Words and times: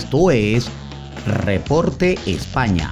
Esto 0.00 0.30
es 0.30 0.66
Reporte 1.44 2.18
España. 2.24 2.88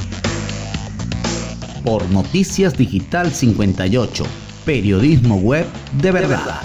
Por 1.83 2.07
Noticias 2.11 2.77
Digital 2.77 3.31
58, 3.31 4.25
periodismo 4.67 5.37
web 5.39 5.65
de 6.03 6.13
verdad. 6.13 6.61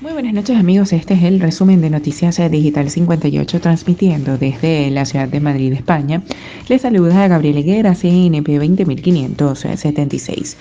Muy 0.00 0.12
buenas 0.12 0.34
noches 0.34 0.56
amigos, 0.56 0.92
este 0.92 1.14
es 1.14 1.24
el 1.24 1.40
resumen 1.40 1.80
de 1.80 1.90
Noticias 1.90 2.40
Digital 2.48 2.88
58 2.88 3.60
transmitiendo 3.60 4.38
desde 4.38 4.88
la 4.92 5.04
ciudad 5.04 5.26
de 5.26 5.40
Madrid, 5.40 5.72
España. 5.72 6.22
Les 6.68 6.82
saluda 6.82 7.26
Gabriel 7.26 7.58
Higuera, 7.58 7.96
CNP 7.96 8.56
20576. 8.58 10.56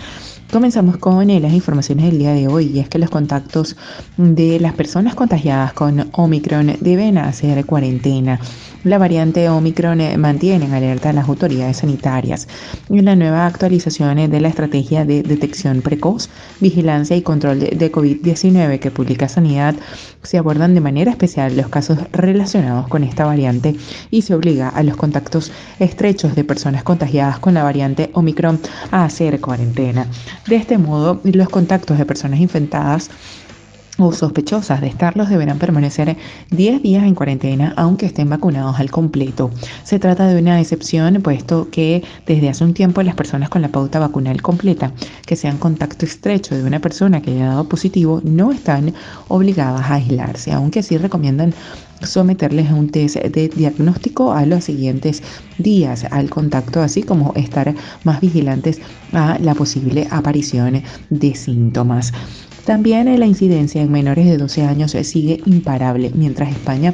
Comenzamos 0.54 0.98
con 0.98 1.32
eh, 1.32 1.40
las 1.40 1.52
informaciones 1.52 2.06
del 2.06 2.20
día 2.20 2.32
de 2.32 2.48
hoy 2.48 2.68
y 2.68 2.80
es 2.80 2.88
que 2.88 3.00
los 3.00 3.10
contactos 3.10 3.75
de 4.18 4.60
las 4.60 4.75
personas 4.75 5.16
contagiadas 5.16 5.74
con 5.74 6.11
Omicron 6.11 6.78
deben 6.80 7.18
hacer 7.18 7.66
cuarentena. 7.66 8.39
La 8.84 9.00
variante 9.00 9.50
Omicron 9.50 10.02
eh, 10.02 10.18
mantiene 10.18 10.66
en 10.66 10.74
alerta 10.74 11.10
a 11.10 11.14
las 11.14 11.28
autoridades 11.28 11.78
sanitarias. 11.78 12.47
En 12.89 13.06
la 13.06 13.16
nueva 13.16 13.47
actualización 13.47 14.20
eh, 14.20 14.28
de 14.28 14.42
la 14.42 14.50
estrategia 14.50 15.06
de 15.06 15.24
detección 15.24 15.82
precoz, 15.82 16.30
vigilancia 16.60 17.16
y 17.16 17.24
control 17.24 17.61
de 17.61 17.92
COVID-19 17.92 18.78
que 18.78 18.92
publica 18.92 19.30
Sanidad, 19.30 19.74
se 20.22 20.38
abordan 20.38 20.75
de 20.75 20.82
manera 20.82 21.11
especial 21.11 21.58
los 21.58 21.70
casos 21.70 21.97
relacionados 22.11 22.88
con 22.89 23.04
esta 23.04 23.25
variante 23.25 23.75
y 24.11 24.22
se 24.22 24.36
obliga 24.36 24.70
a 24.70 24.83
los 24.83 24.97
contactos 24.97 25.52
estrechos 25.80 26.36
de 26.36 26.44
personas 26.44 26.83
contagiadas 26.83 27.39
con 27.39 27.56
la 27.56 27.64
variante 27.64 28.11
Omicron 28.14 28.60
a 28.92 29.06
hacer 29.06 29.39
cuarentena. 29.39 30.06
De 30.47 30.57
este 30.57 30.78
modo, 30.78 31.21
los 31.24 31.50
contactos 31.50 31.97
de 31.97 32.06
personas 32.06 32.39
infectadas 32.39 33.09
o 33.97 34.11
sospechosas 34.11 34.81
de 34.81 34.88
estarlos 34.88 35.30
deberán 35.30 35.59
permanecer 35.59 36.17
10 36.49 36.81
días 36.81 37.03
en 37.03 37.16
cuarentena 37.16 37.73
aunque 37.77 38.08
estén 38.08 38.30
vacunados 38.30 38.80
al 38.80 38.89
completo. 38.89 39.52
Se 39.83 39.99
trata 39.99 40.27
de 40.27 40.41
una 40.41 40.59
excepción 40.59 41.21
puesto 41.21 41.69
que 41.69 42.03
desde 42.25 42.49
hace 42.49 42.64
un 42.64 42.73
tiempo 42.73 43.03
las 43.03 43.16
personas 43.16 43.49
con 43.49 43.61
la 43.61 43.69
pauta 43.69 43.99
vacunal 43.99 44.41
completa 44.41 44.91
que 45.25 45.36
sean 45.36 45.58
contacto 45.58 46.05
estrecho 46.05 46.55
de 46.55 46.64
una 46.64 46.80
persona 46.80 47.21
que 47.21 47.31
haya 47.31 47.47
dado 47.47 47.69
positivo 47.69 48.19
no 48.23 48.52
están 48.52 48.94
obligadas 49.27 49.81
a 49.81 49.95
aislarse, 49.95 50.52
aunque 50.52 50.83
sí 50.83 50.97
recomiendan 50.97 51.53
someterles 52.05 52.69
a 52.69 52.75
un 52.75 52.89
test 52.89 53.17
de 53.17 53.49
diagnóstico 53.49 54.33
a 54.33 54.45
los 54.45 54.65
siguientes 54.65 55.23
días 55.57 56.05
al 56.11 56.29
contacto, 56.29 56.81
así 56.81 57.03
como 57.03 57.33
estar 57.35 57.73
más 58.03 58.21
vigilantes 58.21 58.79
a 59.11 59.37
la 59.39 59.55
posible 59.55 60.07
aparición 60.11 60.81
de 61.09 61.35
síntomas. 61.35 62.13
También 62.65 63.19
la 63.19 63.25
incidencia 63.25 63.81
en 63.81 63.91
menores 63.91 64.25
de 64.25 64.37
12 64.37 64.63
años 64.63 64.91
sigue 64.91 65.41
imparable, 65.45 66.11
mientras 66.15 66.49
España 66.49 66.93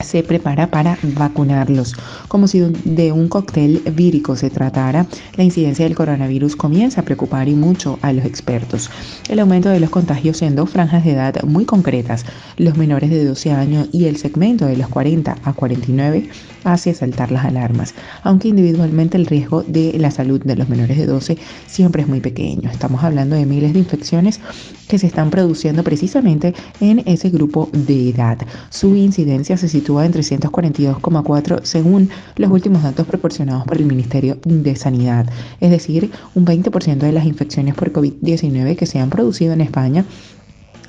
se 0.00 0.22
prepara 0.22 0.70
para 0.70 0.98
vacunarlos. 1.02 1.94
Como 2.28 2.48
si 2.48 2.60
de 2.84 3.12
un 3.12 3.28
cóctel 3.28 3.82
vírico 3.92 4.36
se 4.36 4.50
tratara, 4.50 5.06
la 5.36 5.44
incidencia 5.44 5.84
del 5.84 5.94
coronavirus 5.94 6.56
comienza 6.56 7.00
a 7.00 7.04
preocupar 7.04 7.48
y 7.48 7.54
mucho 7.54 7.98
a 8.02 8.12
los 8.12 8.24
expertos. 8.24 8.90
El 9.28 9.40
aumento 9.40 9.68
de 9.68 9.80
los 9.80 9.90
contagios 9.90 10.42
en 10.42 10.56
dos 10.56 10.70
franjas 10.70 11.04
de 11.04 11.12
edad 11.12 11.42
muy 11.44 11.64
concretas, 11.64 12.24
los 12.56 12.76
menores 12.76 13.10
de 13.10 13.24
12 13.24 13.52
años 13.52 13.88
y 13.92 14.06
el 14.06 14.16
segmento 14.16 14.66
de 14.66 14.76
los 14.76 14.88
40 14.88 15.36
a 15.42 15.52
49, 15.52 16.28
hace 16.64 16.94
saltar 16.94 17.30
las 17.30 17.44
alarmas, 17.44 17.94
aunque 18.22 18.48
individualmente 18.48 19.16
el 19.16 19.26
riesgo 19.26 19.62
de 19.62 19.94
la 19.98 20.10
salud 20.10 20.42
de 20.42 20.56
los 20.56 20.68
menores 20.68 20.98
de 20.98 21.06
12 21.06 21.38
siempre 21.66 22.02
es 22.02 22.08
muy 22.08 22.20
pequeño. 22.20 22.70
Estamos 22.70 23.04
hablando 23.04 23.36
de 23.36 23.46
miles 23.46 23.72
de 23.72 23.78
infecciones 23.78 24.40
que 24.88 24.98
se 24.98 25.06
están 25.06 25.30
produciendo 25.30 25.82
precisamente 25.82 26.54
en 26.80 27.02
ese 27.06 27.30
grupo 27.30 27.68
de 27.72 28.10
edad. 28.10 28.38
Su 28.70 28.94
incidencia 28.96 29.56
se 29.56 29.68
sitúa 29.68 30.06
en 30.06 30.12
342,4 30.12 31.60
según 31.62 32.10
los 32.36 32.50
últimos 32.50 32.82
datos 32.82 33.06
proporcionados 33.06 33.64
por 33.64 33.76
el 33.78 33.86
Ministerio 33.86 34.38
de 34.44 34.76
Sanidad, 34.76 35.28
es 35.60 35.70
decir, 35.70 36.10
un 36.34 36.44
20% 36.44 36.98
de 36.98 37.12
las 37.12 37.26
infecciones 37.26 37.74
por 37.74 37.92
COVID-19 37.92 38.76
que 38.76 38.86
se 38.86 38.98
han 38.98 39.10
producido 39.10 39.52
en 39.52 39.60
España 39.60 40.04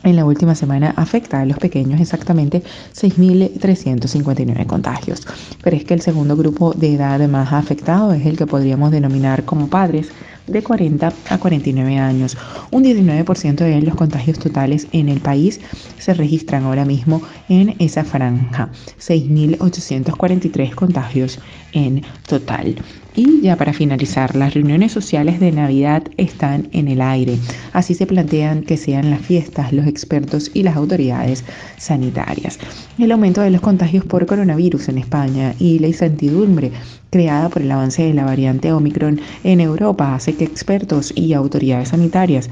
en 0.04 0.16
la 0.16 0.26
última 0.26 0.56
semana 0.56 0.94
afecta 0.96 1.42
a 1.42 1.46
los 1.46 1.58
pequeños 1.58 2.00
exactamente 2.00 2.64
6.359 2.96 4.66
contagios. 4.66 5.28
Pero 5.62 5.76
es 5.76 5.84
que 5.84 5.94
el 5.94 6.02
segundo 6.02 6.38
grupo 6.38 6.74
de 6.74 6.94
edad 6.94 7.28
más 7.28 7.52
afectado 7.52 8.14
es 8.14 8.26
el 8.26 8.38
que 8.38 8.48
podríamos 8.48 8.92
denominar 8.92 9.44
como 9.44 9.68
padres 9.68 10.10
de 10.48 10.64
40 10.64 11.14
a 11.30 11.38
49 11.38 11.98
años. 11.98 12.38
Un 12.72 12.84
19% 12.84 13.56
de 13.56 13.82
los 13.82 13.96
contagios 13.96 14.40
totales 14.40 14.88
en 14.92 15.10
el 15.10 15.22
país 15.22 15.60
se 15.98 16.14
registran 16.14 16.64
ahora 16.64 16.86
mismo 16.86 17.22
en 17.50 17.76
esa 17.80 18.04
franja. 18.04 18.70
6.843 19.00 20.74
contagios 20.74 21.40
en 21.74 22.04
total. 22.28 22.82
Y 23.18 23.42
ya 23.42 23.56
para 23.56 23.74
finalizar, 23.74 24.36
las 24.36 24.54
reuniones 24.54 24.92
sociales 24.92 25.40
de 25.40 25.52
Navidad 25.52 26.04
están 26.18 26.70
en 26.72 26.88
el 26.88 27.02
aire. 27.02 27.40
Así 27.74 27.96
se 27.96 28.06
plantean 28.06 28.62
que 28.62 28.78
sean 28.78 29.10
las 29.10 29.22
fiestas, 29.22 29.74
los 29.74 29.88
expertos 29.88 30.52
y 30.54 30.62
las 30.62 30.76
autoridades 30.76 31.44
sanitarias. 31.78 32.60
El 33.00 33.12
aumento 33.12 33.42
de 33.42 33.50
los 33.50 33.62
contagios 33.62 34.06
por 34.06 34.28
coronavirus 34.28 34.90
en 34.90 35.00
España 35.00 35.56
y 35.58 35.80
la 35.80 35.88
incertidumbre 35.88 36.72
creada 37.10 37.50
por 37.50 37.64
el 37.64 37.72
avance 37.72 38.04
de 38.04 38.14
la 38.14 38.24
variante 38.24 38.72
Omicron 38.72 39.20
en 39.44 39.62
Europa 39.62 40.14
hace 40.14 40.36
que 40.36 40.44
expertos 40.44 41.12
y 41.16 41.34
autoridades 41.34 41.90
sanitarias 41.90 42.52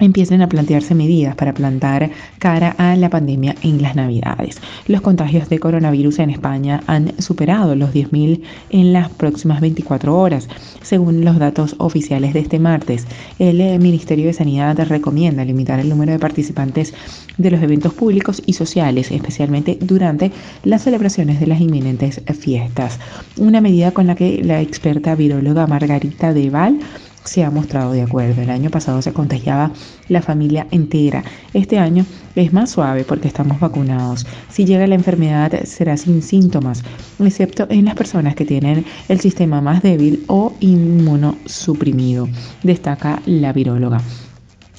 empiecen 0.00 0.42
a 0.42 0.48
plantearse 0.48 0.94
medidas 0.94 1.36
para 1.36 1.54
plantar 1.54 2.10
cara 2.38 2.74
a 2.78 2.96
la 2.96 3.10
pandemia 3.10 3.54
en 3.62 3.80
las 3.82 3.94
Navidades. 3.94 4.60
Los 4.86 5.00
contagios 5.00 5.48
de 5.48 5.60
coronavirus 5.60 6.18
en 6.18 6.30
España 6.30 6.82
han 6.86 7.12
superado 7.20 7.76
los 7.76 7.92
10.000 7.92 8.40
en 8.70 8.92
las 8.92 9.10
próximas 9.10 9.60
24 9.60 10.16
horas, 10.16 10.48
según 10.82 11.24
los 11.24 11.38
datos 11.38 11.74
oficiales 11.78 12.34
de 12.34 12.40
este 12.40 12.58
martes. 12.58 13.06
El 13.38 13.60
eh, 13.60 13.78
Ministerio 13.78 14.26
de 14.26 14.32
Sanidad 14.32 14.78
recomienda 14.88 15.44
limitar 15.44 15.78
el 15.78 15.88
número 15.88 16.12
de 16.12 16.18
participantes 16.18 16.94
de 17.38 17.50
los 17.50 17.62
eventos 17.62 17.94
públicos 17.94 18.42
y 18.46 18.54
sociales, 18.54 19.10
especialmente 19.10 19.78
durante 19.80 20.32
las 20.64 20.82
celebraciones 20.82 21.40
de 21.40 21.46
las 21.46 21.60
inminentes 21.60 22.20
fiestas. 22.38 22.98
Una 23.36 23.60
medida 23.60 23.92
con 23.92 24.06
la 24.06 24.14
que 24.14 24.42
la 24.42 24.60
experta 24.60 25.14
viróloga 25.14 25.66
Margarita 25.66 26.32
Deval 26.32 26.78
se 27.24 27.44
ha 27.44 27.50
mostrado 27.50 27.92
de 27.92 28.02
acuerdo. 28.02 28.42
El 28.42 28.50
año 28.50 28.70
pasado 28.70 29.02
se 29.02 29.12
contagiaba 29.12 29.70
la 30.08 30.22
familia 30.22 30.66
entera. 30.70 31.22
Este 31.54 31.78
año 31.78 32.04
es 32.34 32.52
más 32.52 32.70
suave 32.70 33.04
porque 33.04 33.28
estamos 33.28 33.60
vacunados. 33.60 34.26
Si 34.48 34.64
llega 34.64 34.86
la 34.86 34.94
enfermedad 34.94 35.52
será 35.64 35.96
sin 35.96 36.22
síntomas, 36.22 36.82
excepto 37.18 37.66
en 37.70 37.84
las 37.84 37.94
personas 37.94 38.34
que 38.34 38.44
tienen 38.44 38.84
el 39.08 39.20
sistema 39.20 39.60
más 39.60 39.82
débil 39.82 40.24
o 40.28 40.54
inmunosuprimido, 40.60 42.28
destaca 42.62 43.20
la 43.26 43.52
viróloga. 43.52 44.00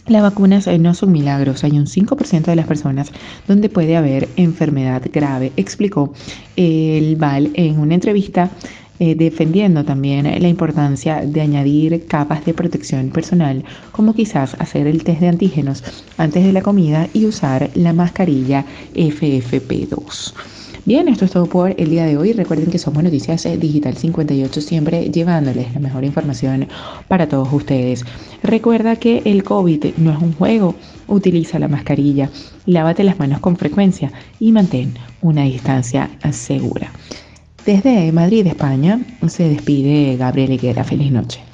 Las 0.08 0.23
vacunas 0.23 0.66
eh, 0.66 0.79
no 0.79 0.96
son 0.96 1.12
milagros, 1.12 1.63
hay 1.63 1.78
un 1.78 1.85
5% 1.85 2.41
de 2.41 2.56
las 2.56 2.66
personas 2.66 3.12
donde 3.47 3.69
puede 3.69 3.96
haber 3.96 4.28
enfermedad 4.35 5.03
grave, 5.13 5.52
explicó 5.58 6.12
el 6.56 7.16
VAL 7.18 7.52
en 7.53 7.79
una 7.79 7.94
entrevista 7.94 8.50
eh, 9.03 9.16
defendiendo 9.16 9.84
también 9.84 10.25
la 10.25 10.47
importancia 10.47 11.25
de 11.25 11.41
añadir 11.41 12.06
capas 12.06 12.45
de 12.45 12.53
protección 12.53 13.09
personal, 13.09 13.63
como 13.91 14.13
quizás 14.13 14.56
hacer 14.59 14.85
el 14.85 15.03
test 15.03 15.22
de 15.22 15.28
antígenos 15.28 15.84
antes 16.17 16.45
de 16.45 16.53
la 16.53 16.62
comida 16.62 17.07
y 17.11 17.25
usar 17.25 17.72
la 17.73 17.94
mascarilla 17.94 18.63
FFP2. 18.94 20.34
Bien, 20.85 21.07
esto 21.07 21.25
es 21.25 21.31
todo 21.31 21.47
por 21.47 21.73
el 21.81 21.90
día 21.90 22.06
de 22.06 22.16
hoy. 22.16 22.34
Recuerden 22.34 22.69
que 22.69 22.78
somos 22.78 23.03
Noticias 23.03 23.47
Digital 23.59 23.97
58, 23.97 24.61
siempre 24.61 25.09
llevándoles 25.09 25.73
la 25.73 25.79
mejor 25.79 26.03
información 26.03 26.67
para 27.07 27.28
todos 27.28 27.51
ustedes. 27.51 28.06
Recuerda 28.44 28.97
que 28.97 29.23
el 29.25 29.43
COVID 29.43 29.96
no 29.97 30.11
es 30.11 30.22
un 30.22 30.34
juego. 30.34 30.75
Utiliza 31.08 31.58
la 31.58 31.67
mascarilla, 31.67 32.29
lávate 32.67 33.03
las 33.03 33.17
manos 33.17 33.40
con 33.40 33.58
frecuencia 33.58 34.11
y 34.40 34.52
mantén 34.52 34.93
una 35.23 35.41
distancia 35.41 36.08
segura. 36.31 36.91
Desde 37.66 38.11
Madrid, 38.11 38.47
España, 38.47 38.99
se 39.28 39.47
despide 39.47 40.17
Gabriel 40.17 40.53
Higuera. 40.53 40.84
Feliz 40.84 41.11
noche. 41.11 41.50